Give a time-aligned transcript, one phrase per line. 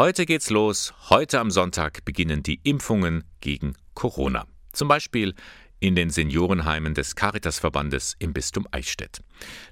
[0.00, 0.94] Heute geht's los.
[1.10, 4.44] Heute am Sonntag beginnen die Impfungen gegen Corona.
[4.72, 5.34] Zum Beispiel
[5.80, 9.18] in den Seniorenheimen des Caritasverbandes im Bistum Eichstätt.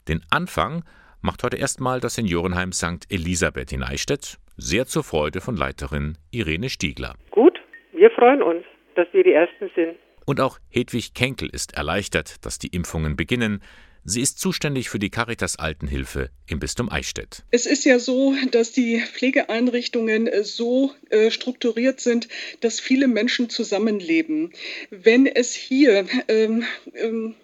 [0.09, 0.83] Den Anfang
[1.23, 3.07] macht heute erstmal das Seniorenheim St.
[3.09, 7.15] Elisabeth in Eichstätt, sehr zur Freude von Leiterin Irene Stiegler.
[7.31, 7.61] Gut,
[7.93, 8.65] wir freuen uns,
[8.97, 9.95] dass wir die Ersten sind.
[10.27, 13.63] Und auch Hedwig Kenkel ist erleichtert, dass die Impfungen beginnen.
[14.05, 17.45] Sie ist zuständig für die Caritas Altenhilfe im Bistum Eichstätt.
[17.51, 22.29] Es ist ja so, dass die Pflegeeinrichtungen so äh, strukturiert sind,
[22.61, 24.53] dass viele Menschen zusammenleben.
[24.91, 26.65] Wenn es hier ähm,
[26.95, 27.35] ähm,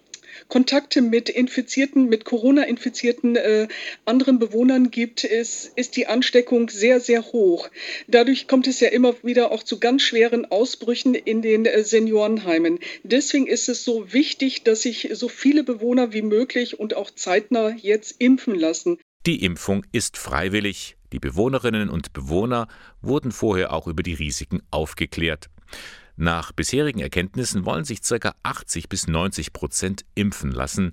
[0.48, 3.68] Kontakte mit infizierten, mit Corona-infizierten äh,
[4.04, 7.68] anderen Bewohnern gibt, ist, ist die Ansteckung sehr, sehr hoch.
[8.08, 12.78] Dadurch kommt es ja immer wieder auch zu ganz schweren Ausbrüchen in den äh, Seniorenheimen.
[13.02, 17.70] Deswegen ist es so wichtig, dass sich so viele Bewohner wie möglich und auch zeitnah
[17.76, 18.98] jetzt impfen lassen.
[19.26, 20.96] Die Impfung ist freiwillig.
[21.12, 22.68] Die Bewohnerinnen und Bewohner
[23.02, 25.48] wurden vorher auch über die Risiken aufgeklärt.
[26.16, 28.34] Nach bisherigen Erkenntnissen wollen sich ca.
[28.42, 30.92] 80 bis 90 Prozent impfen lassen,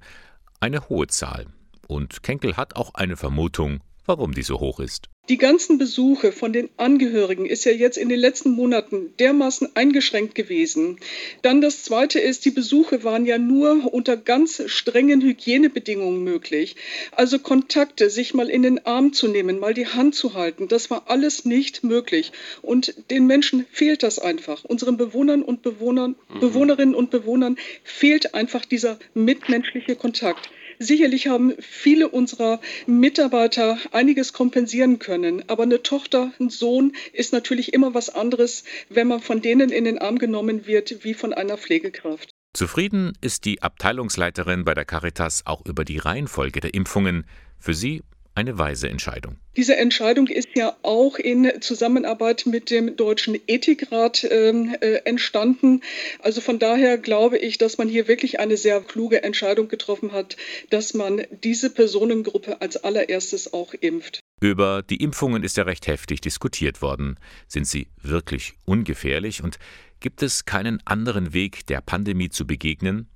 [0.60, 1.48] eine hohe Zahl.
[1.88, 5.08] Und Kenkel hat auch eine Vermutung, warum die so hoch ist.
[5.30, 10.34] Die ganzen Besuche von den Angehörigen ist ja jetzt in den letzten Monaten dermaßen eingeschränkt
[10.34, 11.00] gewesen.
[11.44, 16.76] Dann das Zweite ist, die Besuche waren ja nur unter ganz strengen Hygienebedingungen möglich.
[17.12, 20.90] Also Kontakte, sich mal in den Arm zu nehmen, mal die Hand zu halten, das
[20.90, 22.32] war alles nicht möglich.
[22.64, 24.66] Und den Menschen fehlt das einfach.
[24.66, 26.40] Unseren Bewohnern und Bewohnern, mhm.
[26.40, 30.50] Bewohnerinnen und Bewohnern fehlt einfach dieser mitmenschliche Kontakt.
[30.82, 37.74] Sicherlich haben viele unserer Mitarbeiter einiges kompensieren können, aber eine Tochter, ein Sohn ist natürlich
[37.74, 41.58] immer was anderes, wenn man von denen in den Arm genommen wird wie von einer
[41.58, 42.32] Pflegekraft.
[42.54, 47.26] Zufrieden ist die Abteilungsleiterin bei der Caritas auch über die Reihenfolge der Impfungen.
[47.60, 48.02] Für sie
[48.40, 49.36] eine weise Entscheidung.
[49.58, 55.82] Diese Entscheidung ist ja auch in Zusammenarbeit mit dem Deutschen Ethikrat ähm, äh, entstanden.
[56.20, 60.38] Also von daher glaube ich, dass man hier wirklich eine sehr kluge Entscheidung getroffen hat,
[60.70, 64.22] dass man diese Personengruppe als allererstes auch impft.
[64.40, 67.20] Über die Impfungen ist ja recht heftig diskutiert worden.
[67.50, 69.60] Sind sie wirklich ungefährlich und
[70.00, 73.10] gibt es keinen anderen Weg, der Pandemie zu begegnen?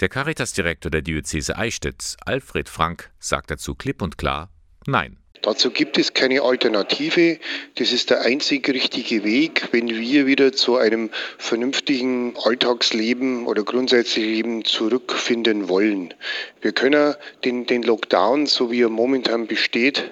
[0.00, 4.50] Der Caritas-Direktor der Diözese Eichstätt, Alfred Frank, sagt dazu klipp und klar
[4.86, 5.18] Nein.
[5.42, 7.38] Dazu gibt es keine Alternative.
[7.74, 14.32] Das ist der einzig richtige Weg, wenn wir wieder zu einem vernünftigen Alltagsleben oder grundsätzlichen
[14.32, 16.14] Leben zurückfinden wollen.
[16.62, 20.10] Wir können den, den Lockdown, so wie er momentan besteht,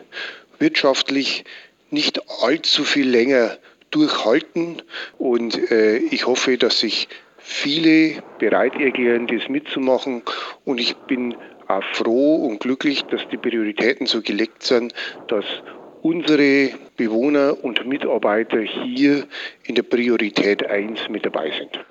[0.59, 1.45] wirtschaftlich
[1.91, 3.57] nicht allzu viel länger
[3.91, 4.83] durchhalten.
[5.17, 7.09] Und äh, ich hoffe, dass sich
[7.43, 10.23] viele bereit erklären, das mitzumachen.
[10.65, 11.35] Und ich bin
[11.69, 14.95] auch froh und glücklich, dass die Prioritäten so gelegt sind,
[15.29, 15.45] dass
[16.03, 19.27] unsere Bewohner und Mitarbeiter hier
[19.65, 21.85] in der Priorität 1 mit dabei sind.